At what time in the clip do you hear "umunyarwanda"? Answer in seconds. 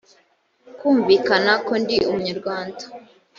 2.09-2.83